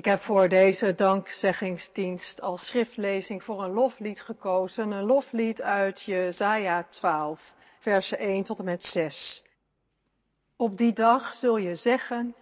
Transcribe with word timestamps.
Ik 0.00 0.06
heb 0.06 0.20
voor 0.20 0.48
deze 0.48 0.94
dankzeggingsdienst 0.94 2.40
als 2.40 2.66
schriftlezing 2.66 3.44
voor 3.44 3.62
een 3.62 3.72
loflied 3.72 4.20
gekozen. 4.20 4.90
Een 4.90 5.04
loflied 5.04 5.62
uit 5.62 6.02
Jezaja 6.02 6.82
12, 6.82 7.54
versen 7.78 8.18
1 8.18 8.44
tot 8.44 8.58
en 8.58 8.64
met 8.64 8.82
6. 8.82 9.46
Op 10.56 10.76
die 10.76 10.92
dag 10.92 11.34
zul 11.34 11.56
je 11.56 11.74
zeggen, 11.74 12.34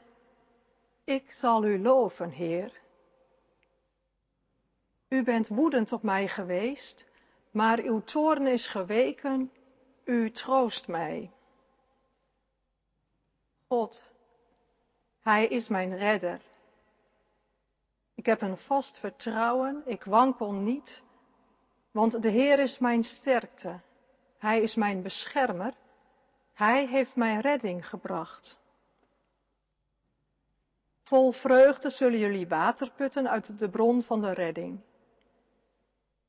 ik 1.05 1.33
zal 1.33 1.65
u 1.65 1.83
loven, 1.83 2.31
Heer. 2.31 2.73
U 5.09 5.23
bent 5.23 5.49
woedend 5.49 5.93
op 5.93 6.03
mij 6.03 6.29
geweest, 6.29 7.09
maar 7.51 7.79
uw 7.79 8.01
toorn 8.01 8.47
is 8.47 8.67
geweken, 8.67 9.53
u 10.05 10.31
troost 10.31 10.89
mij. 10.89 11.31
God, 13.69 14.11
Hij 15.21 15.47
is 15.47 15.69
mijn 15.69 15.97
redder. 15.97 16.47
Ik 18.19 18.27
heb 18.27 18.41
een 18.41 18.57
vast 18.57 18.99
vertrouwen, 18.99 19.83
ik 19.87 20.05
wankel 20.05 20.53
niet, 20.53 21.03
want 21.91 22.23
de 22.23 22.29
Heer 22.29 22.59
is 22.59 22.79
mijn 22.79 23.03
sterkte. 23.03 23.81
Hij 24.39 24.63
is 24.63 24.75
mijn 24.75 25.03
beschermer. 25.03 25.75
Hij 26.55 26.87
heeft 26.87 27.17
mijn 27.17 27.41
redding 27.41 27.89
gebracht. 27.89 28.61
Vol 31.05 31.33
vreugde 31.33 31.91
zullen 31.91 32.19
jullie 32.19 32.49
water 32.49 32.91
putten 32.97 33.29
uit 33.29 33.59
de 33.59 33.71
bron 33.71 34.03
van 34.03 34.21
de 34.21 34.33
redding. 34.33 34.81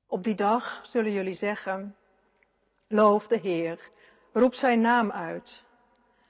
Op 0.07 0.23
die 0.23 0.35
dag 0.35 0.81
zullen 0.85 1.11
jullie 1.11 1.35
zeggen, 1.35 1.95
loof 2.87 3.27
de 3.27 3.37
Heer, 3.37 3.89
roep 4.33 4.53
zijn 4.53 4.81
naam 4.81 5.11
uit. 5.11 5.63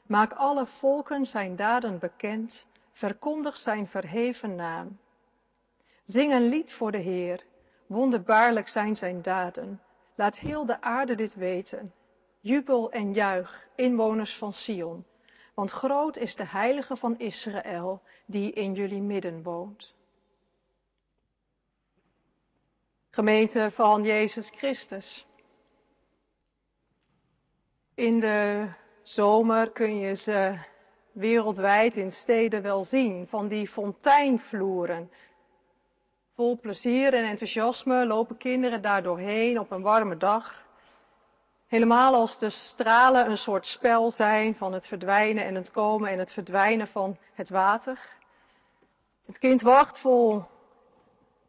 Maak 0.07 0.33
alle 0.33 0.67
volken 0.67 1.25
zijn 1.25 1.55
daden 1.55 1.99
bekend, 1.99 2.67
verkondig 2.91 3.57
zijn 3.57 3.87
verheven 3.87 4.55
naam. 4.55 4.99
Zing 6.09 6.33
een 6.33 6.47
lied 6.47 6.73
voor 6.73 6.91
de 6.91 6.97
Heer, 6.97 7.43
wonderbaarlijk 7.87 8.67
zijn 8.67 8.95
zijn 8.95 9.21
daden. 9.21 9.81
Laat 10.15 10.39
heel 10.39 10.65
de 10.65 10.81
aarde 10.81 11.15
dit 11.15 11.35
weten. 11.35 11.93
Jubel 12.39 12.91
en 12.91 13.13
juich, 13.13 13.67
inwoners 13.75 14.37
van 14.37 14.53
Sion, 14.53 15.05
want 15.53 15.71
groot 15.71 16.17
is 16.17 16.35
de 16.35 16.47
heilige 16.47 16.95
van 16.95 17.17
Israël 17.19 18.01
die 18.25 18.51
in 18.51 18.73
jullie 18.73 19.01
midden 19.01 19.43
woont. 19.43 19.95
Gemeente 23.09 23.71
van 23.71 24.03
Jezus 24.03 24.49
Christus. 24.55 25.25
In 27.95 28.19
de 28.19 28.69
zomer 29.03 29.71
kun 29.71 29.97
je 29.97 30.15
ze 30.15 30.59
wereldwijd 31.11 31.95
in 31.95 32.11
steden 32.11 32.61
wel 32.61 32.83
zien, 32.85 33.27
van 33.27 33.47
die 33.47 33.67
fonteinvloeren. 33.67 35.11
Vol 36.39 36.57
plezier 36.57 37.13
en 37.13 37.23
enthousiasme 37.23 38.05
lopen 38.05 38.37
kinderen 38.37 38.81
daar 38.81 39.03
doorheen 39.03 39.59
op 39.59 39.71
een 39.71 39.81
warme 39.81 40.17
dag. 40.17 40.65
Helemaal 41.67 42.13
als 42.13 42.37
de 42.37 42.49
stralen 42.49 43.29
een 43.29 43.37
soort 43.37 43.65
spel 43.65 44.11
zijn 44.11 44.55
van 44.55 44.73
het 44.73 44.87
verdwijnen 44.87 45.45
en 45.45 45.55
het 45.55 45.71
komen 45.71 46.09
en 46.09 46.19
het 46.19 46.31
verdwijnen 46.31 46.87
van 46.87 47.17
het 47.33 47.49
water. 47.49 47.99
Het 49.25 49.37
kind 49.37 49.61
wacht 49.61 49.99
vol 49.99 50.43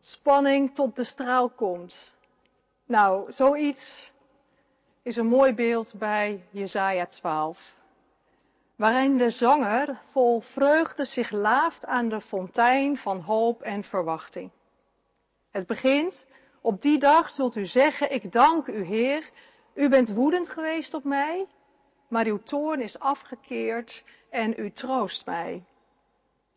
spanning 0.00 0.74
tot 0.74 0.96
de 0.96 1.04
straal 1.04 1.50
komt. 1.50 2.12
Nou, 2.86 3.32
zoiets 3.32 4.10
is 5.02 5.16
een 5.16 5.26
mooi 5.26 5.54
beeld 5.54 5.92
bij 5.94 6.44
Jesaja 6.50 7.06
12. 7.06 7.74
Waarin 8.76 9.16
de 9.16 9.30
zanger 9.30 10.00
vol 10.04 10.40
vreugde 10.40 11.04
zich 11.04 11.30
laaft 11.30 11.86
aan 11.86 12.08
de 12.08 12.20
fontein 12.20 12.96
van 12.96 13.20
hoop 13.20 13.62
en 13.62 13.82
verwachting. 13.82 14.50
Het 15.50 15.66
begint, 15.66 16.26
op 16.60 16.80
die 16.80 16.98
dag 16.98 17.30
zult 17.30 17.56
u 17.56 17.66
zeggen, 17.66 18.12
ik 18.12 18.32
dank 18.32 18.66
u 18.66 18.84
Heer, 18.84 19.30
u 19.74 19.88
bent 19.88 20.08
woedend 20.14 20.48
geweest 20.48 20.94
op 20.94 21.04
mij, 21.04 21.46
maar 22.08 22.26
uw 22.26 22.42
toorn 22.42 22.80
is 22.80 22.98
afgekeerd 22.98 24.04
en 24.30 24.54
u 24.56 24.70
troost 24.72 25.26
mij. 25.26 25.64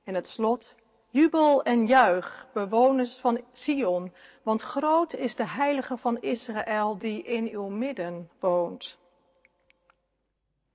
En 0.03 0.13
het 0.13 0.27
slot, 0.27 0.75
jubel 1.09 1.63
en 1.63 1.85
juich, 1.85 2.47
bewoners 2.53 3.19
van 3.19 3.41
Sion, 3.51 4.13
want 4.43 4.61
groot 4.61 5.13
is 5.13 5.35
de 5.35 5.47
heilige 5.47 5.97
van 5.97 6.21
Israël 6.21 6.97
die 6.97 7.23
in 7.23 7.47
uw 7.47 7.67
midden 7.67 8.29
woont. 8.39 8.97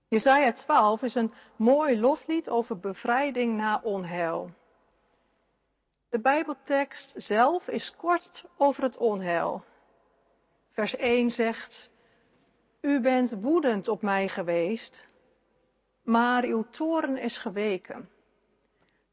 Jesaja 0.09 0.53
12 0.53 1.03
is 1.03 1.15
een 1.15 1.33
mooi 1.57 2.01
loflied 2.01 2.49
over 2.49 2.79
bevrijding 2.79 3.57
na 3.57 3.81
onheil. 3.83 4.51
De 6.11 6.21
Bijbeltekst 6.21 7.13
zelf 7.17 7.69
is 7.69 7.95
kort 7.97 8.45
over 8.57 8.83
het 8.83 8.97
onheil. 8.97 9.65
Vers 10.71 10.97
1 10.97 11.31
zegt, 11.31 11.91
U 12.81 13.01
bent 13.01 13.31
woedend 13.31 13.89
op 13.89 14.03
mij 14.03 14.29
geweest, 14.29 15.07
maar 16.03 16.45
uw 16.45 16.67
toren 16.71 17.17
is 17.17 17.39
geweken. 17.39 18.09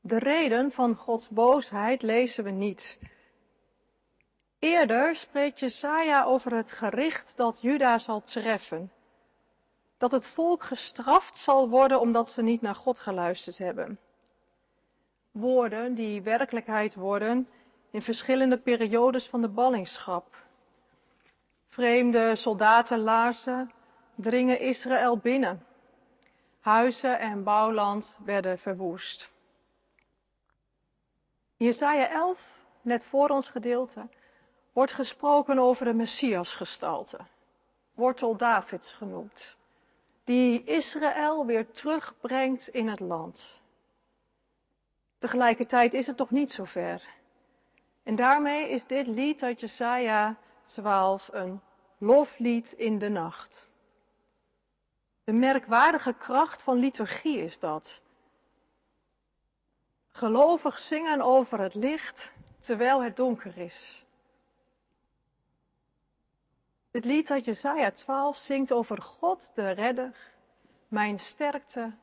De 0.01 0.17
reden 0.17 0.71
van 0.71 0.95
Gods 0.95 1.29
boosheid 1.29 2.01
lezen 2.01 2.43
we 2.43 2.49
niet. 2.51 2.99
Eerder 4.59 5.15
spreekt 5.15 5.59
Jesaja 5.59 6.23
over 6.23 6.55
het 6.55 6.71
gericht 6.71 7.33
dat 7.35 7.61
Juda 7.61 7.99
zal 7.99 8.21
treffen. 8.21 8.91
Dat 9.97 10.11
het 10.11 10.27
volk 10.33 10.63
gestraft 10.63 11.35
zal 11.35 11.69
worden 11.69 11.99
omdat 11.99 12.27
ze 12.27 12.41
niet 12.41 12.61
naar 12.61 12.75
God 12.75 12.99
geluisterd 12.99 13.57
hebben. 13.57 13.99
Woorden 15.35 15.95
die 15.95 16.21
werkelijkheid 16.21 16.95
worden 16.95 17.47
in 17.91 18.01
verschillende 18.01 18.57
periodes 18.57 19.27
van 19.27 19.41
de 19.41 19.49
ballingschap. 19.49 20.35
Vreemde 21.67 22.35
soldatenlaarzen 22.35 23.71
dringen 24.15 24.59
Israël 24.59 25.17
binnen. 25.17 25.65
Huizen 26.59 27.19
en 27.19 27.43
bouwland 27.43 28.19
werden 28.25 28.59
verwoest. 28.59 29.31
Jesaja 31.57 32.09
11, 32.09 32.39
net 32.81 33.05
voor 33.05 33.29
ons 33.29 33.49
gedeelte, 33.49 34.07
wordt 34.73 34.91
gesproken 34.91 35.59
over 35.59 35.85
de 35.85 35.93
Messiasgestalte, 35.93 37.19
wortel 37.93 38.37
Davids 38.37 38.91
genoemd, 38.93 39.57
die 40.23 40.63
Israël 40.63 41.45
weer 41.45 41.71
terugbrengt 41.71 42.67
in 42.67 42.87
het 42.87 42.99
land. 42.99 43.63
Tegelijkertijd 45.25 45.93
is 45.93 46.07
het 46.07 46.17
toch 46.17 46.31
niet 46.31 46.51
zo 46.51 46.63
ver. 46.63 47.09
En 48.03 48.15
daarmee 48.15 48.69
is 48.69 48.85
dit 48.85 49.07
lied 49.07 49.43
uit 49.43 49.59
Jesaja 49.59 50.37
12 50.61 51.29
een 51.31 51.61
loflied 51.97 52.71
in 52.71 52.99
de 52.99 53.09
nacht. 53.09 53.67
De 55.23 55.33
merkwaardige 55.33 56.13
kracht 56.13 56.63
van 56.63 56.77
liturgie 56.77 57.37
is 57.37 57.59
dat. 57.59 57.99
Gelovig 60.11 60.77
zingen 60.79 61.21
over 61.21 61.59
het 61.59 61.73
licht 61.73 62.31
terwijl 62.59 63.03
het 63.03 63.15
donker 63.15 63.57
is. 63.57 64.05
Het 66.91 67.05
lied 67.05 67.31
uit 67.31 67.45
Jesaja 67.45 67.91
12 67.91 68.35
zingt 68.35 68.71
over 68.71 69.01
God 69.01 69.51
de 69.53 69.69
redder, 69.69 70.31
mijn 70.87 71.19
sterkte, 71.19 71.93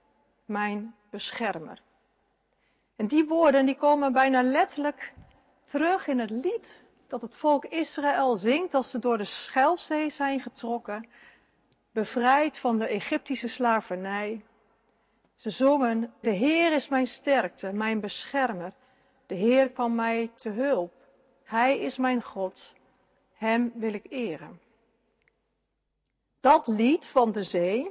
mijn 0.44 0.94
beschermer. 1.11 1.82
En 2.97 3.07
die 3.07 3.27
woorden 3.27 3.67
die 3.67 3.77
komen 3.77 4.13
bijna 4.13 4.43
letterlijk 4.43 5.13
terug 5.65 6.07
in 6.07 6.19
het 6.19 6.31
lied 6.31 6.81
dat 7.09 7.21
het 7.21 7.37
volk 7.37 7.65
Israël 7.65 8.37
zingt 8.37 8.75
als 8.75 8.91
ze 8.91 8.99
door 8.99 9.19
de 9.19 9.25
Schelfzee 9.25 10.11
zijn 10.11 10.41
getrokken, 10.41 11.09
bevrijd 11.93 12.59
van 12.59 12.79
de 12.79 12.87
Egyptische 12.87 13.49
slavernij. 13.49 14.45
Ze 15.37 15.51
zongen, 15.51 16.13
de 16.21 16.31
Heer 16.31 16.73
is 16.73 16.89
mijn 16.89 17.07
sterkte, 17.07 17.73
mijn 17.73 18.01
beschermer. 18.01 18.73
De 19.27 19.35
Heer 19.35 19.71
kwam 19.71 19.95
mij 19.95 20.31
te 20.35 20.49
hulp. 20.50 20.93
Hij 21.45 21.79
is 21.79 21.97
mijn 21.97 22.23
God. 22.23 22.75
Hem 23.35 23.73
wil 23.75 23.95
ik 23.95 24.06
eren. 24.09 24.61
Dat 26.41 26.67
lied 26.67 27.06
van 27.06 27.33
de 27.33 27.43
zee 27.43 27.91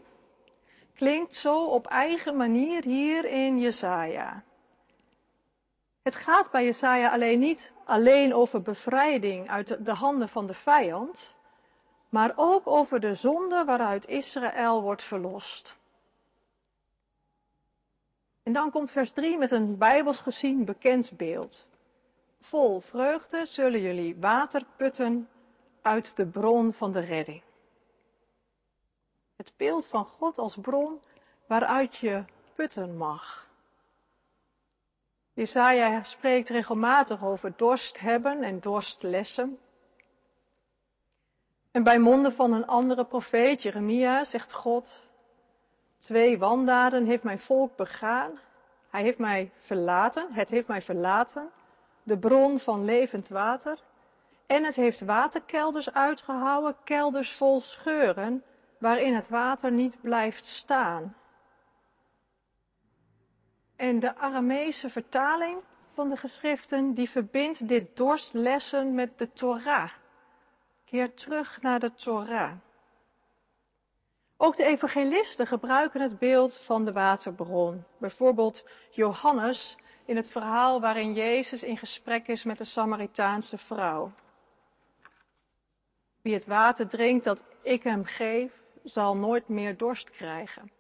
klinkt 0.95 1.35
zo 1.35 1.65
op 1.65 1.87
eigen 1.87 2.37
manier 2.37 2.83
hier 2.83 3.25
in 3.25 3.59
Jesaja. 3.59 4.43
Het 6.03 6.15
gaat 6.15 6.51
bij 6.51 6.65
Jesaja 6.65 7.09
alleen 7.09 7.39
niet 7.39 7.71
alleen 7.85 8.33
over 8.33 8.61
bevrijding 8.61 9.49
uit 9.49 9.85
de 9.85 9.93
handen 9.93 10.29
van 10.29 10.47
de 10.47 10.53
vijand, 10.53 11.35
maar 12.09 12.33
ook 12.35 12.67
over 12.67 12.99
de 12.99 13.15
zonde 13.15 13.65
waaruit 13.65 14.07
Israël 14.07 14.81
wordt 14.81 15.03
verlost. 15.03 15.75
En 18.43 18.53
dan 18.53 18.71
komt 18.71 18.91
vers 18.91 19.13
3 19.13 19.37
met 19.37 19.51
een 19.51 19.77
bijbels 19.77 20.19
gezien 20.19 20.65
bekend 20.65 21.11
beeld. 21.17 21.67
Vol 22.39 22.81
vreugde 22.81 23.45
zullen 23.45 23.81
jullie 23.81 24.19
water 24.19 24.65
putten 24.77 25.29
uit 25.81 26.15
de 26.15 26.27
bron 26.27 26.73
van 26.73 26.91
de 26.91 26.99
redding. 26.99 27.43
Het 29.35 29.53
beeld 29.57 29.87
van 29.87 30.05
God 30.05 30.37
als 30.37 30.57
bron 30.61 31.01
waaruit 31.47 31.97
je 31.97 32.25
putten 32.55 32.97
mag. 32.97 33.50
Jesaja 35.33 36.03
spreekt 36.03 36.49
regelmatig 36.49 37.23
over 37.23 37.53
dorst 37.55 37.99
hebben 37.99 38.43
en 38.43 38.59
dorstlessen. 38.59 39.57
En 41.71 41.83
bij 41.83 41.99
monden 41.99 42.33
van 42.33 42.53
een 42.53 42.67
andere 42.67 43.05
profeet, 43.05 43.61
Jeremia, 43.61 44.25
zegt 44.25 44.53
God, 44.53 45.03
twee 45.99 46.37
wandaden 46.37 47.05
heeft 47.05 47.23
mijn 47.23 47.39
volk 47.39 47.75
begaan. 47.75 48.39
Hij 48.89 49.01
heeft 49.01 49.17
mij 49.17 49.51
verlaten, 49.57 50.33
het 50.33 50.49
heeft 50.49 50.67
mij 50.67 50.81
verlaten, 50.81 51.49
de 52.03 52.19
bron 52.19 52.59
van 52.59 52.85
levend 52.85 53.27
water. 53.27 53.79
En 54.47 54.63
het 54.63 54.75
heeft 54.75 55.01
waterkelders 55.01 55.91
uitgehouwen, 55.93 56.75
kelders 56.83 57.37
vol 57.37 57.61
scheuren, 57.61 58.43
waarin 58.79 59.13
het 59.13 59.29
water 59.29 59.71
niet 59.71 60.01
blijft 60.01 60.45
staan. 60.45 61.15
En 63.81 63.99
de 63.99 64.15
Arameese 64.15 64.89
vertaling 64.89 65.63
van 65.93 66.09
de 66.09 66.17
geschriften, 66.17 66.93
die 66.93 67.09
verbindt 67.09 67.67
dit 67.67 67.97
dorstlessen 67.97 68.95
met 68.95 69.17
de 69.17 69.31
Torah. 69.31 69.91
Keer 70.85 71.13
terug 71.13 71.61
naar 71.61 71.79
de 71.79 71.93
Torah. 71.93 72.51
Ook 74.37 74.55
de 74.55 74.63
evangelisten 74.63 75.47
gebruiken 75.47 76.01
het 76.01 76.19
beeld 76.19 76.63
van 76.65 76.85
de 76.85 76.91
waterbron. 76.91 77.83
Bijvoorbeeld 77.99 78.69
Johannes 78.91 79.77
in 80.05 80.15
het 80.15 80.31
verhaal 80.31 80.81
waarin 80.81 81.13
Jezus 81.13 81.63
in 81.63 81.77
gesprek 81.77 82.27
is 82.27 82.43
met 82.43 82.57
de 82.57 82.65
Samaritaanse 82.65 83.57
vrouw. 83.57 84.11
Wie 86.21 86.33
het 86.33 86.45
water 86.45 86.87
drinkt 86.87 87.23
dat 87.23 87.43
ik 87.61 87.83
hem 87.83 88.05
geef, 88.05 88.51
zal 88.83 89.17
nooit 89.17 89.47
meer 89.47 89.77
dorst 89.77 90.09
krijgen. 90.09 90.71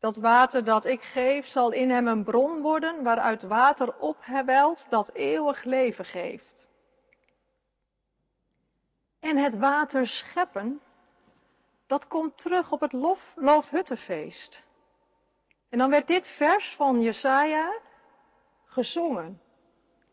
Dat 0.00 0.16
water 0.16 0.64
dat 0.64 0.84
ik 0.84 1.02
geef 1.02 1.46
zal 1.46 1.72
in 1.72 1.90
hem 1.90 2.06
een 2.06 2.24
bron 2.24 2.60
worden 2.60 3.02
waaruit 3.02 3.42
water 3.42 3.98
ophewelt 3.98 4.90
dat 4.90 5.10
eeuwig 5.12 5.64
leven 5.64 6.04
geeft. 6.04 6.66
En 9.20 9.36
het 9.36 9.58
water 9.58 10.06
scheppen, 10.06 10.80
dat 11.86 12.06
komt 12.06 12.38
terug 12.38 12.72
op 12.72 12.80
het 12.80 12.92
lof, 12.92 13.32
Loofhuttenfeest. 13.36 14.62
En 15.68 15.78
dan 15.78 15.90
werd 15.90 16.06
dit 16.06 16.28
vers 16.36 16.74
van 16.76 17.00
Jesaja 17.00 17.78
gezongen 18.64 19.40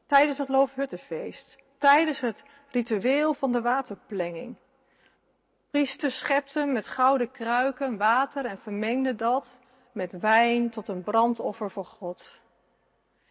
tijdens 0.05 0.37
het 0.37 0.49
Loofhuttenfeest, 0.49 1.63
tijdens 1.77 2.19
het 2.19 2.43
ritueel 2.71 3.33
van 3.33 3.51
de 3.51 3.61
waterplenging. 3.61 4.57
Priesters 5.71 6.17
schepten 6.17 6.71
met 6.71 6.87
gouden 6.87 7.31
kruiken 7.31 7.97
water 7.97 8.45
en 8.45 8.57
vermengden 8.57 9.17
dat 9.17 9.59
met 9.97 10.19
wijn 10.19 10.69
tot 10.69 10.87
een 10.87 11.03
brandoffer 11.03 11.71
voor 11.71 11.85
God. 11.85 12.35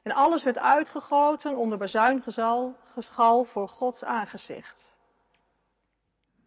En 0.02 0.12
alles 0.12 0.42
werd 0.42 0.58
uitgegoten 0.58 1.56
onder 1.56 1.78
bezuingeschal 1.78 3.44
voor 3.44 3.68
Gods 3.68 4.04
aangezicht. 4.04 4.96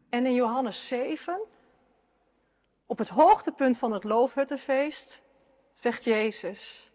En 0.10 0.26
in 0.26 0.34
Johannes 0.34 0.88
7, 0.88 1.42
op 2.86 2.98
het 2.98 3.10
hoogtepunt 3.10 3.78
van 3.78 3.92
het 3.92 4.04
loofhuttenfeest, 4.04 5.22
zegt 5.74 6.04
Jezus, 6.04 6.92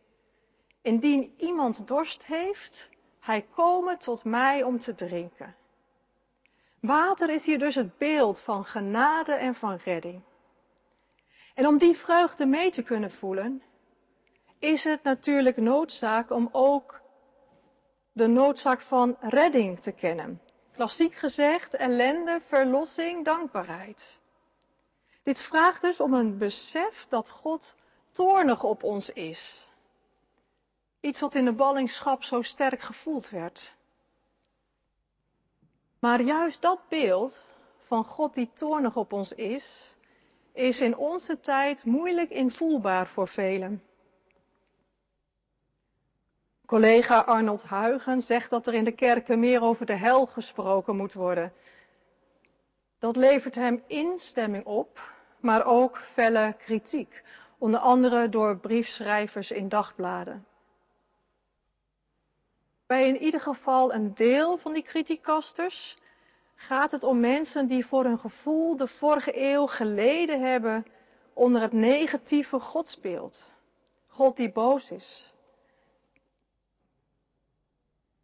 indien 0.83 1.35
iemand 1.37 1.87
dorst 1.87 2.27
heeft, 2.27 2.89
hij 3.21 3.43
komen 3.55 3.99
tot 3.99 4.25
mij 4.25 4.63
om 4.63 4.79
te 4.79 4.95
drinken. 4.95 5.57
Water 6.81 7.31
is 7.31 7.45
hier 7.45 7.59
dus 7.59 7.75
het 7.75 7.99
beeld 7.99 8.41
van 8.41 8.65
genade 8.65 9.33
en 9.33 9.55
van 9.55 9.77
redding. 9.77 10.23
En 11.55 11.67
om 11.67 11.79
die 11.79 11.97
vreugde 11.97 12.47
mee 12.47 12.71
te 12.71 12.83
kunnen 12.83 13.11
voelen, 13.11 13.63
is 14.59 14.85
het 14.85 15.03
natuurlijk 15.03 15.57
noodzaak 15.57 16.31
om 16.31 16.49
ook 16.53 17.01
de 18.13 18.27
noodzaak 18.27 18.81
van 18.81 19.17
redding 19.21 19.81
te 19.81 19.93
kennen. 19.93 20.41
Klassiek 20.73 21.15
gezegd, 21.15 21.75
ellende, 21.75 22.41
verlossing, 22.47 23.25
dankbaarheid. 23.25 24.21
Dit 25.23 25.41
vraagt 25.41 25.81
dus 25.81 26.01
om 26.01 26.15
een 26.15 26.39
besef 26.39 27.07
dat 27.09 27.31
God 27.31 27.75
toornig 28.13 28.63
op 28.63 28.83
ons 28.83 29.09
is. 29.09 29.69
Iets 31.01 31.21
wat 31.21 31.35
in 31.35 31.45
de 31.45 31.55
ballingschap 31.55 32.23
zo 32.23 32.43
sterk 32.43 32.81
gevoeld 32.81 33.31
werd. 33.31 33.73
Maar 36.01 36.21
juist 36.21 36.63
dat 36.63 36.89
beeld 36.89 37.45
van 37.79 38.05
God 38.05 38.35
die 38.35 38.51
toornig 38.55 38.97
op 38.97 39.13
ons 39.13 39.33
is, 39.33 39.97
is 40.55 40.81
in 40.81 40.97
onze 40.97 41.41
tijd 41.41 41.85
moeilijk 41.85 42.31
invoelbaar 42.31 43.07
voor 43.07 43.29
velen. 43.29 43.83
Collega 46.67 47.19
Arnold 47.19 47.63
Huigen 47.63 48.23
zegt 48.23 48.51
dat 48.51 48.67
er 48.67 48.75
in 48.75 48.85
de 48.85 48.95
kerken 48.95 49.41
meer 49.41 49.61
over 49.61 49.87
de 49.87 49.97
hel 49.97 50.27
gesproken 50.27 50.97
moet 50.97 51.13
worden. 51.13 51.53
Dat 52.99 53.17
levert 53.17 53.55
hem 53.55 53.83
instemming 53.87 54.65
op, 54.65 55.13
maar 55.41 55.65
ook 55.67 55.99
felle 55.99 56.55
kritiek, 56.59 57.23
onder 57.59 57.81
andere 57.81 58.29
door 58.29 58.59
briefschrijvers 58.59 59.51
in 59.51 59.69
dagbladen. 59.69 60.47
Bij 62.87 63.09
in 63.09 63.17
ieder 63.17 63.41
geval 63.41 63.95
een 63.95 64.15
deel 64.15 64.57
van 64.57 64.73
die 64.73 64.83
kritiekasters 64.83 65.97
gaat 66.55 66.91
het 66.91 67.03
om 67.03 67.21
mensen 67.21 67.67
die 67.67 67.87
voor 67.87 68.05
hun 68.05 68.19
gevoel 68.19 68.77
de 68.77 68.89
vorige 68.89 69.41
eeuw 69.41 69.67
geleden 69.67 70.41
hebben 70.41 70.87
onder 71.35 71.61
het 71.63 71.73
negatieve 71.73 72.61
godsbeeld. 72.61 73.51
God 74.07 74.37
die 74.37 74.53
boos 74.53 74.91
is. 74.91 75.33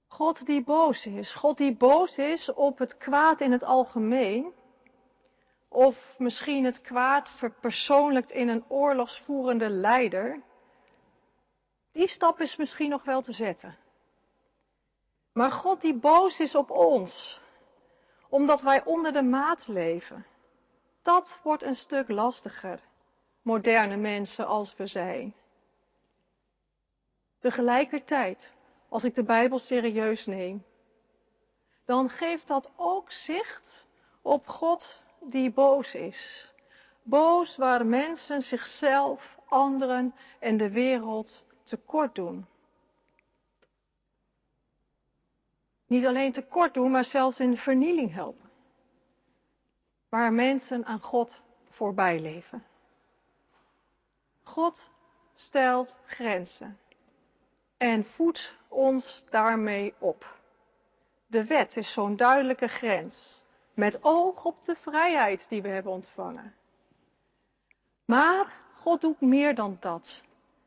God 0.06 0.46
die 0.46 0.64
boos 0.64 1.06
is. 1.06 1.34
God 1.34 1.56
die 1.56 1.76
boos 1.76 2.16
is 2.16 2.52
op 2.52 2.78
het 2.78 2.96
kwaad 2.96 3.40
in 3.40 3.52
het 3.52 3.62
algemeen. 3.62 4.52
Of 5.68 6.14
misschien 6.18 6.64
het 6.64 6.80
kwaad 6.80 7.28
verpersoonlijkt 7.28 8.30
in 8.30 8.48
een 8.48 8.64
oorlogsvoerende 8.68 9.68
leider. 9.68 10.42
Die 11.92 12.08
stap 12.08 12.40
is 12.40 12.56
misschien 12.56 12.90
nog 12.90 13.04
wel 13.04 13.22
te 13.22 13.32
zetten. 13.32 13.78
Maar 15.32 15.50
God 15.50 15.80
die 15.80 15.98
boos 15.98 16.40
is 16.40 16.54
op 16.54 16.70
ons, 16.70 17.40
omdat 18.30 18.60
wij 18.60 18.84
onder 18.84 19.12
de 19.12 19.22
maat 19.22 19.66
leven, 19.66 20.26
dat 21.02 21.40
wordt 21.42 21.62
een 21.62 21.76
stuk 21.76 22.08
lastiger, 22.08 22.80
moderne 23.42 23.96
mensen 23.96 24.46
als 24.46 24.76
we 24.76 24.86
zijn. 24.86 25.34
Tegelijkertijd, 27.38 28.54
als 28.88 29.04
ik 29.04 29.14
de 29.14 29.24
Bijbel 29.24 29.58
serieus 29.58 30.26
neem, 30.26 30.64
dan 31.84 32.08
geeft 32.08 32.46
dat 32.46 32.70
ook 32.76 33.10
zicht 33.10 33.84
op 34.22 34.46
God 34.46 35.02
die 35.20 35.52
boos 35.52 35.94
is. 35.94 36.52
Boos 37.02 37.56
waar 37.56 37.86
mensen 37.86 38.40
zichzelf, 38.40 39.38
anderen 39.48 40.14
en 40.38 40.56
de 40.56 40.70
wereld 40.70 41.42
tekort 41.64 42.14
doen. 42.14 42.46
Niet 45.90 46.06
alleen 46.06 46.32
tekort 46.32 46.74
doen, 46.74 46.90
maar 46.90 47.04
zelfs 47.04 47.38
in 47.38 47.56
vernieling 47.56 48.12
helpen. 48.12 48.50
Waar 50.08 50.32
mensen 50.32 50.84
aan 50.84 51.00
God 51.00 51.42
voorbij 51.70 52.20
leven. 52.20 52.64
God 54.42 54.88
stelt 55.34 55.98
grenzen 56.06 56.78
en 57.76 58.04
voedt 58.04 58.54
ons 58.68 59.24
daarmee 59.30 59.94
op. 59.98 60.38
De 61.26 61.44
wet 61.44 61.76
is 61.76 61.92
zo'n 61.92 62.16
duidelijke 62.16 62.68
grens, 62.68 63.42
met 63.74 64.04
oog 64.04 64.44
op 64.44 64.62
de 64.64 64.76
vrijheid 64.76 65.48
die 65.48 65.62
we 65.62 65.68
hebben 65.68 65.92
ontvangen. 65.92 66.54
Maar 68.04 68.52
God 68.76 69.00
doet 69.00 69.20
meer 69.20 69.54
dan 69.54 69.76
dat. 69.80 70.22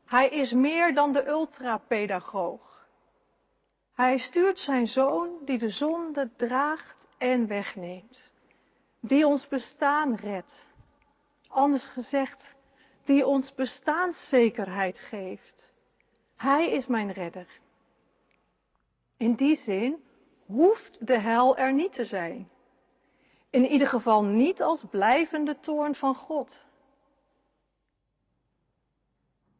Hij 0.06 0.28
is 0.28 0.52
meer 0.52 0.94
dan 0.94 1.12
de 1.12 1.28
ultrapedagoog. 1.28 2.83
Hij 3.94 4.18
stuurt 4.18 4.58
zijn 4.58 4.86
zoon 4.86 5.38
die 5.44 5.58
de 5.58 5.68
zonde 5.68 6.30
draagt 6.36 7.08
en 7.18 7.46
wegneemt. 7.46 8.30
Die 9.00 9.26
ons 9.26 9.48
bestaan 9.48 10.14
redt. 10.14 10.68
Anders 11.48 11.84
gezegd, 11.84 12.54
die 13.04 13.26
ons 13.26 13.54
bestaanszekerheid 13.54 14.98
geeft. 14.98 15.72
Hij 16.36 16.70
is 16.70 16.86
mijn 16.86 17.12
redder. 17.12 17.60
In 19.16 19.34
die 19.34 19.56
zin 19.56 20.04
hoeft 20.46 21.06
de 21.06 21.18
hel 21.18 21.56
er 21.56 21.72
niet 21.72 21.92
te 21.92 22.04
zijn. 22.04 22.48
In 23.50 23.66
ieder 23.66 23.88
geval 23.88 24.24
niet 24.24 24.62
als 24.62 24.84
blijvende 24.90 25.60
toorn 25.60 25.94
van 25.94 26.14
God. 26.14 26.64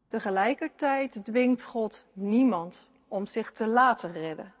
Tegelijkertijd 0.07 1.23
dwingt 1.23 1.63
God 1.63 2.05
niemand 2.13 2.87
om 3.15 3.25
zich 3.25 3.51
te 3.51 3.67
laten 3.67 4.11
redden. 4.11 4.53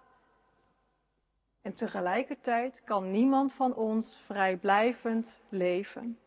En 1.61 1.73
tegelijkertijd 1.73 2.81
kan 2.83 3.11
niemand 3.11 3.53
van 3.53 3.75
ons 3.75 4.17
vrijblijvend 4.25 5.37
leven. 5.49 6.19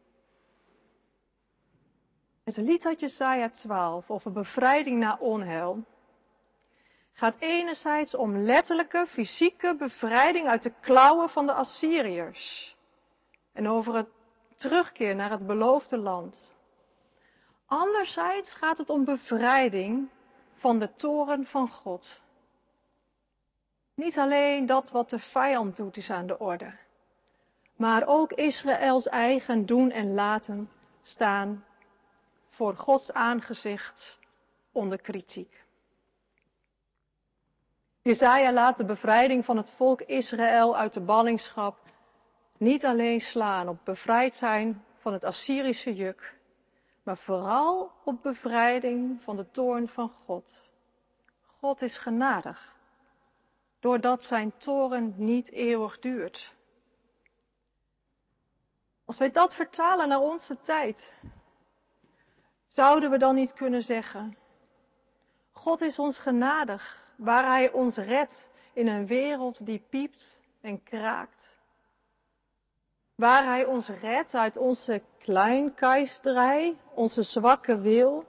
Het 2.45 2.57
lied 2.57 2.87
uit 2.87 3.01
Jesaja 3.01 3.49
12 3.49 4.11
over 4.11 4.33
bevrijding 4.33 4.99
na 4.99 5.17
onheil 5.21 5.85
gaat 7.13 7.37
enerzijds 7.39 8.15
om 8.15 8.37
letterlijke 8.37 9.07
fysieke 9.09 9.77
bevrijding 9.79 10.47
uit 10.47 10.63
de 10.63 10.73
klauwen 10.81 11.29
van 11.29 11.47
de 11.47 11.53
Assyriërs 11.53 12.77
en 13.53 13.69
over 13.69 13.95
het 13.95 14.09
terugkeer 14.57 15.15
naar 15.15 15.31
het 15.31 15.47
beloofde 15.47 15.97
land. 15.97 16.51
Anderzijds 17.67 18.55
gaat 18.55 18.79
het 18.79 18.91
om 18.91 19.05
bevrijding 19.05 20.11
van 20.59 20.79
de 20.79 20.95
toren 20.95 21.45
van 21.45 21.69
God. 21.69 22.21
Niet 23.95 24.19
alleen 24.19 24.67
dat 24.67 24.91
wat 24.91 25.11
de 25.11 25.19
vijand 25.19 25.77
doet 25.77 25.97
is 25.97 26.11
aan 26.11 26.27
de 26.27 26.39
orde, 26.39 26.79
maar 27.77 28.07
ook 28.07 28.33
Israëls 28.33 29.07
eigen 29.07 29.67
doen 29.67 29.91
en 29.91 30.15
laten 30.15 30.71
staan 31.03 31.65
voor 32.51 32.77
Gods 32.77 33.13
aangezicht 33.13 34.19
onder 34.73 35.01
kritiek. 35.01 35.65
Jezaja 38.03 38.53
laat 38.53 38.77
de 38.77 38.85
bevrijding 38.85 39.45
van 39.45 39.57
het 39.57 39.71
volk 39.71 40.01
Israël 40.01 40.77
uit 40.77 40.93
de 40.93 41.01
ballingschap 41.01 41.79
niet 42.59 42.85
alleen 42.85 43.21
slaan 43.21 43.69
op 43.69 43.79
bevrijd 43.85 44.35
zijn 44.35 44.85
van 44.99 45.13
het 45.13 45.25
Assyrische 45.25 45.95
juk, 45.95 46.38
maar 47.09 47.17
vooral 47.17 47.93
op 48.05 48.23
bevrijding 48.23 49.23
van 49.23 49.37
de 49.37 49.51
toorn 49.51 49.89
van 49.89 50.09
God. 50.09 50.63
God 51.47 51.83
is 51.83 51.99
genadig, 51.99 52.75
doordat 53.81 54.23
zijn 54.23 54.57
toren 54.57 55.15
niet 55.17 55.51
eeuwig 55.51 55.99
duurt. 55.99 56.55
Als 59.05 59.19
wij 59.19 59.31
dat 59.31 59.55
vertalen 59.55 60.09
naar 60.09 60.21
onze 60.21 60.61
tijd, 60.61 61.15
zouden 62.69 63.11
we 63.11 63.19
dan 63.19 63.35
niet 63.35 63.53
kunnen 63.53 63.83
zeggen, 63.83 64.37
God 65.53 65.81
is 65.81 65.99
ons 65.99 66.19
genadig, 66.19 67.09
waar 67.17 67.45
Hij 67.45 67.73
ons 67.73 67.97
redt 67.97 68.51
in 68.73 68.87
een 68.87 69.07
wereld 69.07 69.67
die 69.67 69.87
piept 69.91 70.41
en 70.61 70.83
kraakt. 70.83 71.57
Waar 73.19 73.45
Hij 73.45 73.65
ons 73.65 73.89
redt 73.89 74.35
uit 74.35 74.57
onze 74.57 75.03
kleinkeisterij, 75.19 76.77
onze 76.95 77.23
zwakke 77.23 77.81
wil. 77.81 78.25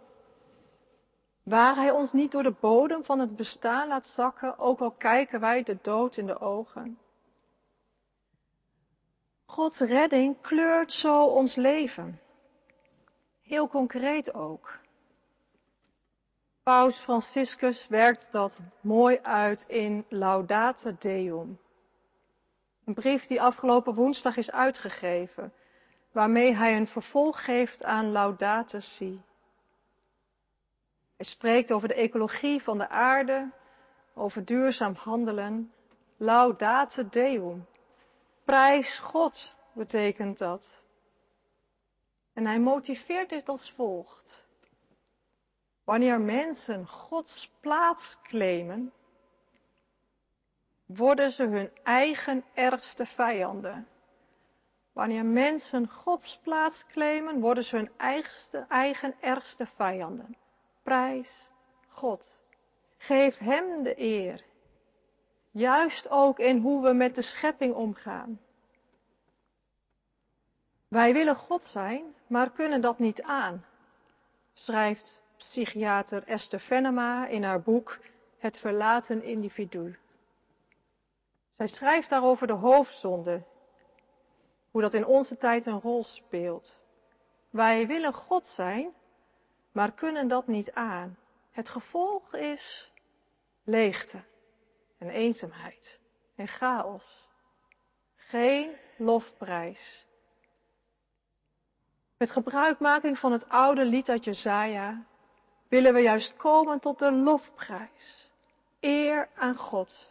Waar 1.43 1.75
Hij 1.75 1.91
ons 1.91 2.13
niet 2.13 2.31
door 2.31 2.43
de 2.43 2.55
bodem 2.60 3.03
van 3.03 3.19
het 3.19 3.36
bestaan 3.36 3.88
laat 3.88 4.05
zakken, 4.05 4.58
ook 4.58 4.79
al 4.79 4.91
kijken 4.91 5.39
wij 5.39 5.63
de 5.63 5.77
dood 5.81 6.17
in 6.17 6.25
de 6.25 6.39
ogen. 6.39 6.98
Gods 9.46 9.79
redding 9.79 10.41
kleurt 10.41 10.91
zo 10.91 11.24
ons 11.24 11.55
leven. 11.55 12.19
Heel 13.41 13.67
concreet 13.67 14.34
ook. 14.34 14.79
Paus 16.63 17.00
Franciscus 17.00 17.88
werkt 17.88 18.31
dat 18.31 18.60
mooi 18.81 19.19
uit 19.22 19.65
in 19.67 20.05
Laudate 20.08 20.96
Deum. 21.00 21.60
Een 22.89 22.96
brief 22.96 23.27
die 23.27 23.41
afgelopen 23.41 23.93
woensdag 23.93 24.38
is 24.38 24.51
uitgegeven, 24.51 25.53
waarmee 26.12 26.55
hij 26.55 26.75
een 26.75 26.88
vervolg 26.88 27.43
geeft 27.43 27.84
aan 27.84 28.12
Laudate 28.12 28.79
Si. 28.79 29.22
Hij 31.15 31.25
spreekt 31.25 31.72
over 31.72 31.88
de 31.88 31.93
ecologie 31.93 32.62
van 32.63 32.77
de 32.77 32.89
aarde, 32.89 33.51
over 34.13 34.46
duurzaam 34.46 34.93
handelen. 34.93 35.74
Laudate 36.17 37.10
Deum. 37.10 37.67
Prijs 38.46 39.00
God 39.00 39.53
betekent 39.74 40.38
dat. 40.38 40.84
En 42.34 42.46
hij 42.46 42.60
motiveert 42.60 43.29
dit 43.29 43.50
als 43.50 43.72
volgt. 43.75 44.46
Wanneer 45.84 46.22
mensen 46.22 46.88
Gods 46.88 47.51
plaats 47.60 48.17
claimen, 48.24 48.93
worden 50.96 51.31
ze 51.31 51.43
hun 51.43 51.72
eigen 51.84 52.43
ergste 52.53 53.05
vijanden. 53.05 53.88
Wanneer 54.93 55.25
mensen 55.25 55.88
Gods 55.88 56.39
plaats 56.43 56.86
claimen, 56.86 57.39
worden 57.39 57.63
ze 57.63 57.75
hun 57.75 57.91
eigen, 58.67 59.15
ergste 59.19 59.65
vijanden. 59.65 60.38
Prijs 60.84 61.50
God. 61.88 62.39
Geef 62.98 63.38
Hem 63.38 63.84
de 63.84 64.01
eer. 64.01 64.43
Juist 65.51 66.10
ook 66.10 66.39
in 66.39 66.58
hoe 66.58 66.84
we 66.84 66.93
met 66.93 67.15
de 67.15 67.22
schepping 67.22 67.75
omgaan. 67.75 68.39
Wij 70.88 71.13
willen 71.13 71.36
God 71.36 71.63
zijn, 71.63 72.15
maar 72.27 72.51
kunnen 72.51 72.81
dat 72.81 73.00
niet 73.00 73.22
aan, 73.22 73.65
schrijft 74.53 75.22
psychiater 75.38 76.24
Esther 76.24 76.60
Venema 76.60 77.27
in 77.27 77.43
haar 77.43 77.62
boek 77.62 78.00
Het 78.38 78.58
verlaten 78.58 79.24
individu. 79.24 79.98
Zij 81.59 81.67
schrijft 81.67 82.09
daarover 82.09 82.47
de 82.47 82.53
hoofdzonde, 82.53 83.43
hoe 84.71 84.81
dat 84.81 84.93
in 84.93 85.05
onze 85.05 85.37
tijd 85.37 85.65
een 85.65 85.81
rol 85.81 86.03
speelt. 86.03 86.79
Wij 87.49 87.87
willen 87.87 88.13
God 88.13 88.45
zijn, 88.45 88.93
maar 89.71 89.91
kunnen 89.91 90.27
dat 90.27 90.47
niet 90.47 90.71
aan. 90.71 91.17
Het 91.51 91.69
gevolg 91.69 92.33
is 92.33 92.91
leegte 93.63 94.23
en 94.97 95.09
eenzaamheid 95.09 95.99
en 96.35 96.47
chaos. 96.47 97.27
Geen 98.15 98.75
lofprijs. 98.97 100.05
Met 102.17 102.31
gebruikmaking 102.31 103.17
van 103.17 103.31
het 103.31 103.49
oude 103.49 103.85
lied 103.85 104.09
uit 104.09 104.23
willen 105.67 105.93
we 105.93 105.99
juist 105.99 106.35
komen 106.35 106.79
tot 106.79 106.99
de 106.99 107.11
lofprijs. 107.11 108.29
Eer 108.79 109.29
aan 109.35 109.55
God. 109.55 110.09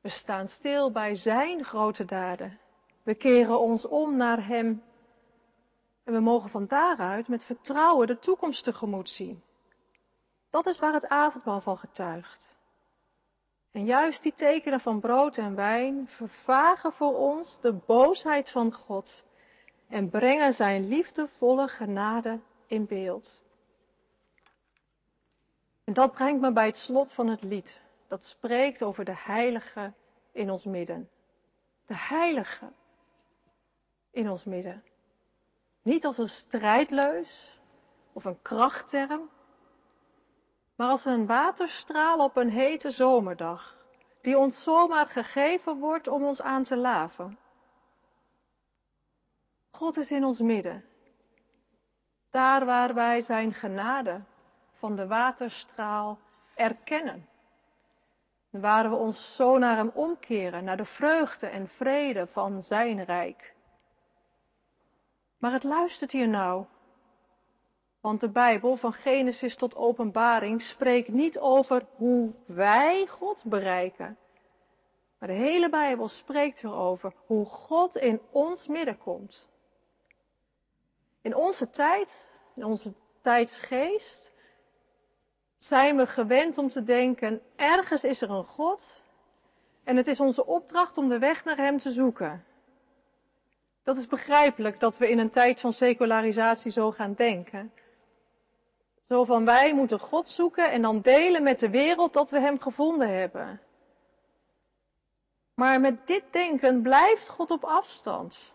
We 0.00 0.08
staan 0.08 0.46
stil 0.46 0.92
bij 0.92 1.14
Zijn 1.14 1.64
grote 1.64 2.04
daden. 2.04 2.58
We 3.02 3.14
keren 3.14 3.60
ons 3.60 3.86
om 3.86 4.16
naar 4.16 4.46
Hem. 4.46 4.82
En 6.04 6.12
we 6.12 6.20
mogen 6.20 6.50
van 6.50 6.66
daaruit 6.66 7.28
met 7.28 7.44
vertrouwen 7.44 8.06
de 8.06 8.18
toekomst 8.18 8.64
tegemoet 8.64 9.08
zien. 9.08 9.42
Dat 10.50 10.66
is 10.66 10.78
waar 10.78 10.92
het 10.92 11.06
avondmaal 11.06 11.60
van 11.60 11.78
getuigt. 11.78 12.56
En 13.72 13.84
juist 13.84 14.22
die 14.22 14.34
tekenen 14.34 14.80
van 14.80 15.00
brood 15.00 15.36
en 15.36 15.54
wijn 15.54 16.08
vervagen 16.08 16.92
voor 16.92 17.16
ons 17.16 17.58
de 17.60 17.72
boosheid 17.72 18.50
van 18.50 18.72
God 18.72 19.24
en 19.88 20.10
brengen 20.10 20.52
Zijn 20.52 20.88
liefdevolle 20.88 21.68
genade 21.68 22.40
in 22.66 22.86
beeld. 22.86 23.42
En 25.84 25.92
dat 25.92 26.12
brengt 26.12 26.40
me 26.40 26.52
bij 26.52 26.66
het 26.66 26.76
slot 26.76 27.12
van 27.12 27.26
het 27.28 27.42
lied. 27.42 27.80
Dat 28.08 28.22
spreekt 28.22 28.82
over 28.82 29.04
de 29.04 29.16
heilige 29.16 29.92
in 30.32 30.50
ons 30.50 30.64
midden. 30.64 31.08
De 31.86 31.96
heilige 31.96 32.72
in 34.10 34.28
ons 34.30 34.44
midden. 34.44 34.84
Niet 35.82 36.04
als 36.04 36.18
een 36.18 36.28
strijdleus 36.28 37.60
of 38.12 38.24
een 38.24 38.42
krachtterm, 38.42 39.30
maar 40.76 40.88
als 40.88 41.04
een 41.04 41.26
waterstraal 41.26 42.18
op 42.18 42.36
een 42.36 42.50
hete 42.50 42.90
zomerdag, 42.90 43.86
die 44.20 44.38
ons 44.38 44.62
zomaar 44.62 45.06
gegeven 45.06 45.78
wordt 45.78 46.08
om 46.08 46.24
ons 46.24 46.42
aan 46.42 46.64
te 46.64 46.76
laven. 46.76 47.38
God 49.70 49.96
is 49.96 50.10
in 50.10 50.24
ons 50.24 50.38
midden. 50.38 50.84
Daar 52.30 52.64
waar 52.64 52.94
wij 52.94 53.22
zijn 53.22 53.52
genade 53.52 54.24
van 54.72 54.96
de 54.96 55.06
waterstraal 55.06 56.18
erkennen. 56.54 57.28
Waar 58.50 58.90
we 58.90 58.96
ons 58.96 59.34
zo 59.36 59.58
naar 59.58 59.76
Hem 59.76 59.90
omkeren, 59.94 60.64
naar 60.64 60.76
de 60.76 60.84
vreugde 60.84 61.46
en 61.46 61.68
vrede 61.68 62.26
van 62.26 62.62
Zijn 62.62 63.04
rijk. 63.04 63.54
Maar 65.38 65.52
het 65.52 65.64
luistert 65.64 66.12
hier 66.12 66.28
nou. 66.28 66.66
Want 68.00 68.20
de 68.20 68.30
Bijbel 68.30 68.76
van 68.76 68.92
Genesis 68.92 69.56
tot 69.56 69.76
Openbaring 69.76 70.62
spreekt 70.62 71.08
niet 71.08 71.38
over 71.38 71.86
hoe 71.96 72.34
wij 72.46 73.06
God 73.06 73.42
bereiken. 73.46 74.18
Maar 75.18 75.28
de 75.28 75.34
hele 75.34 75.70
Bijbel 75.70 76.08
spreekt 76.08 76.64
erover 76.64 77.12
hoe 77.26 77.44
God 77.44 77.96
in 77.96 78.20
ons 78.30 78.66
midden 78.66 78.98
komt. 78.98 79.48
In 81.22 81.34
onze 81.34 81.70
tijd, 81.70 82.38
in 82.54 82.64
onze 82.64 82.94
tijdsgeest, 83.22 84.32
zijn 85.58 85.96
we 85.96 86.06
gewend 86.06 86.58
om 86.58 86.68
te 86.68 86.82
denken, 86.82 87.40
ergens 87.56 88.04
is 88.04 88.22
er 88.22 88.30
een 88.30 88.44
God 88.44 89.00
en 89.84 89.96
het 89.96 90.06
is 90.06 90.20
onze 90.20 90.46
opdracht 90.46 90.98
om 90.98 91.08
de 91.08 91.18
weg 91.18 91.44
naar 91.44 91.56
Hem 91.56 91.78
te 91.78 91.92
zoeken. 91.92 92.44
Dat 93.82 93.96
is 93.96 94.06
begrijpelijk 94.06 94.80
dat 94.80 94.98
we 94.98 95.10
in 95.10 95.18
een 95.18 95.30
tijd 95.30 95.60
van 95.60 95.72
secularisatie 95.72 96.72
zo 96.72 96.90
gaan 96.90 97.14
denken. 97.14 97.72
Zo 99.00 99.24
van 99.24 99.44
wij 99.44 99.74
moeten 99.74 100.00
God 100.00 100.28
zoeken 100.28 100.70
en 100.70 100.82
dan 100.82 101.00
delen 101.00 101.42
met 101.42 101.58
de 101.58 101.70
wereld 101.70 102.12
dat 102.12 102.30
we 102.30 102.40
Hem 102.40 102.60
gevonden 102.60 103.18
hebben. 103.18 103.60
Maar 105.54 105.80
met 105.80 106.06
dit 106.06 106.22
denken 106.30 106.82
blijft 106.82 107.28
God 107.28 107.50
op 107.50 107.64
afstand. 107.64 108.54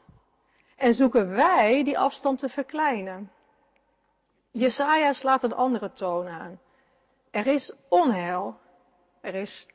En 0.77 0.93
zoeken 0.93 1.29
wij 1.29 1.83
die 1.83 1.99
afstand 1.99 2.39
te 2.39 2.49
verkleinen. 2.49 3.31
Jesaja 4.51 5.13
slaat 5.13 5.43
een 5.43 5.53
andere 5.53 5.91
toon 5.91 6.27
aan. 6.27 6.59
Er 7.33 7.47
is 7.47 7.71
onheil. 7.89 8.59
er 9.21 9.35
is 9.35 9.67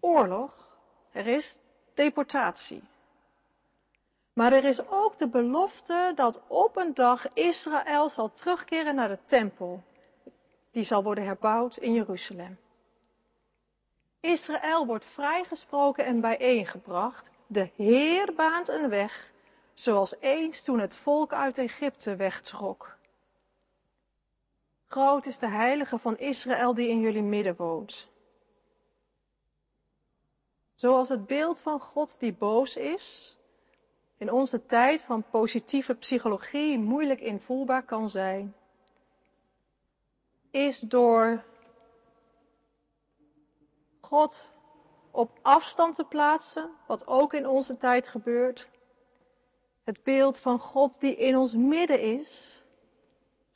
oorlog, 0.00 0.78
er 1.12 1.26
is 1.26 1.58
deportatie. 1.94 2.82
Maar 4.32 4.52
er 4.52 4.64
is 4.64 4.88
ook 4.88 5.18
de 5.18 5.28
belofte 5.28 6.12
dat 6.14 6.42
op 6.48 6.76
een 6.76 6.94
dag 6.94 7.28
Israël 7.28 8.08
zal 8.08 8.32
terugkeren 8.32 8.94
naar 8.94 9.08
de 9.08 9.18
tempel. 9.26 9.82
Die 10.72 10.84
zal 10.84 11.02
worden 11.02 11.24
herbouwd 11.24 11.76
in 11.76 11.92
Jeruzalem. 11.92 12.58
Israël 14.20 14.86
wordt 14.86 15.12
vrijgesproken 15.12 16.04
en 16.04 16.20
bijeengebracht. 16.20 17.30
De 17.46 17.70
Heer 17.76 18.34
baant 18.34 18.68
een 18.68 18.88
weg, 18.88 19.32
zoals 19.74 20.16
eens 20.20 20.64
toen 20.64 20.78
het 20.78 20.94
volk 20.94 21.32
uit 21.32 21.58
Egypte 21.58 22.16
wegtrok. 22.16 22.98
Groot 24.90 25.26
is 25.26 25.38
de 25.38 25.48
heilige 25.48 25.98
van 25.98 26.18
Israël 26.18 26.74
die 26.74 26.88
in 26.88 27.00
jullie 27.00 27.22
midden 27.22 27.56
woont. 27.56 28.08
Zoals 30.74 31.08
het 31.08 31.26
beeld 31.26 31.60
van 31.60 31.80
God 31.80 32.16
die 32.18 32.34
boos 32.34 32.76
is, 32.76 33.36
in 34.18 34.32
onze 34.32 34.66
tijd 34.66 35.02
van 35.02 35.24
positieve 35.30 35.94
psychologie 35.94 36.78
moeilijk 36.78 37.20
invoelbaar 37.20 37.82
kan 37.82 38.08
zijn, 38.08 38.54
is 40.50 40.80
door 40.80 41.44
God 44.00 44.50
op 45.10 45.38
afstand 45.42 45.94
te 45.94 46.04
plaatsen, 46.04 46.70
wat 46.86 47.06
ook 47.06 47.34
in 47.34 47.46
onze 47.46 47.76
tijd 47.76 48.08
gebeurt. 48.08 48.68
Het 49.84 50.02
beeld 50.02 50.38
van 50.38 50.58
God 50.58 51.00
die 51.00 51.16
in 51.16 51.36
ons 51.36 51.52
midden 51.52 52.00
is, 52.00 52.49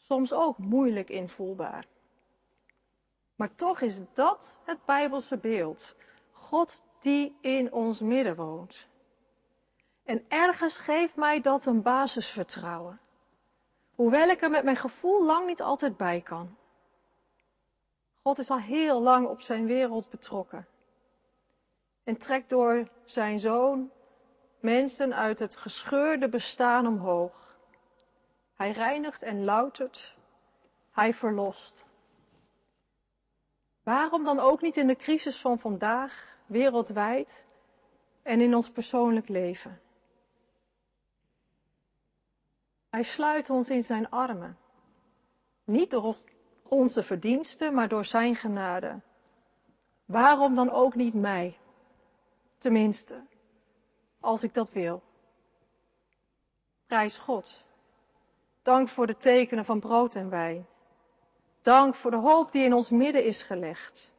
soms 0.06 0.32
ook 0.32 0.58
moeilijk 0.58 1.08
invoelbaar. 1.08 1.86
Maar 3.36 3.54
toch 3.54 3.80
is 3.80 3.94
dat 4.14 4.58
het 4.64 4.84
Bijbelse 4.84 5.38
beeld. 5.38 5.96
God 6.32 6.84
die 7.00 7.36
in 7.40 7.72
ons 7.72 8.00
midden 8.00 8.36
woont. 8.36 8.88
En 10.04 10.24
ergens 10.28 10.76
geeft 10.76 11.16
mij 11.16 11.40
dat 11.40 11.66
een 11.66 11.82
basisvertrouwen. 11.82 13.00
Hoewel 13.94 14.28
ik 14.28 14.42
er 14.42 14.50
met 14.50 14.64
mijn 14.64 14.76
gevoel 14.76 15.24
lang 15.24 15.46
niet 15.46 15.62
altijd 15.62 15.96
bij 15.96 16.20
kan. 16.20 16.56
God 18.22 18.38
is 18.38 18.50
al 18.50 18.60
heel 18.60 19.02
lang 19.02 19.26
op 19.26 19.40
zijn 19.40 19.66
wereld 19.66 20.10
betrokken. 20.10 20.66
En 22.04 22.16
trekt 22.16 22.48
door 22.48 22.88
zijn 23.04 23.38
zoon 23.38 23.90
mensen 24.60 25.14
uit 25.14 25.38
het 25.38 25.56
gescheurde 25.56 26.28
bestaan 26.28 26.86
omhoog. 26.86 27.53
Hij 28.54 28.70
reinigt 28.70 29.22
en 29.22 29.44
loutert. 29.44 30.16
Hij 30.90 31.14
verlost. 31.14 31.84
Waarom 33.82 34.24
dan 34.24 34.38
ook 34.38 34.60
niet 34.60 34.76
in 34.76 34.86
de 34.86 34.96
crisis 34.96 35.40
van 35.40 35.58
vandaag, 35.58 36.38
wereldwijd 36.46 37.46
en 38.22 38.40
in 38.40 38.54
ons 38.54 38.70
persoonlijk 38.70 39.28
leven? 39.28 39.80
Hij 42.90 43.02
sluit 43.02 43.50
ons 43.50 43.68
in 43.68 43.82
zijn 43.82 44.10
armen. 44.10 44.58
Niet 45.64 45.90
door 45.90 46.16
onze 46.62 47.02
verdiensten, 47.02 47.74
maar 47.74 47.88
door 47.88 48.04
zijn 48.04 48.36
genade. 48.36 49.02
Waarom 50.04 50.54
dan 50.54 50.70
ook 50.70 50.94
niet 50.94 51.14
mij? 51.14 51.58
Tenminste, 52.58 53.26
als 54.20 54.42
ik 54.42 54.54
dat 54.54 54.70
wil. 54.70 55.02
Prijs 56.86 57.18
God. 57.18 57.63
Dank 58.64 58.88
voor 58.88 59.06
de 59.06 59.16
tekenen 59.16 59.64
van 59.64 59.80
brood 59.80 60.14
en 60.14 60.30
wijn. 60.30 60.66
Dank 61.62 61.94
voor 61.94 62.10
de 62.10 62.16
hoop 62.16 62.52
die 62.52 62.64
in 62.64 62.72
ons 62.72 62.90
midden 62.90 63.24
is 63.24 63.42
gelegd. 63.42 64.14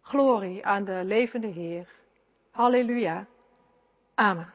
Glorie 0.00 0.66
aan 0.66 0.84
de 0.84 1.04
levende 1.04 1.46
Heer. 1.46 1.88
Halleluja. 2.50 3.26
Amen. 4.14 4.52